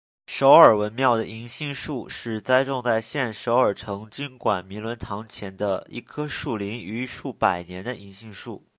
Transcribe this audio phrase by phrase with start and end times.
[0.25, 8.65] 首尔文庙的银杏树是栽种在现首尔成均馆明伦堂前的一棵树龄逾数百年的银杏树。